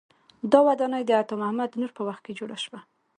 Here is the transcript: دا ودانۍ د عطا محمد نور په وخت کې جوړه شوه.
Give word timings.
دا 0.51 0.59
ودانۍ 0.67 1.03
د 1.05 1.11
عطا 1.21 1.35
محمد 1.41 1.71
نور 1.81 1.91
په 1.97 2.01
وخت 2.07 2.21
کې 2.25 2.37
جوړه 2.39 2.57
شوه. 2.63 2.79